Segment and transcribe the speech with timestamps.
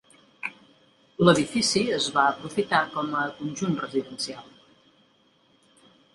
[1.27, 4.51] L'edifici es va aprofitar com a conjunt residencial.